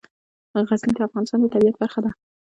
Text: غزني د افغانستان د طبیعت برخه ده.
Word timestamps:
غزني 0.69 0.93
د 0.95 0.99
افغانستان 1.07 1.39
د 1.41 1.45
طبیعت 1.53 1.75
برخه 1.81 1.99
ده. 2.05 2.11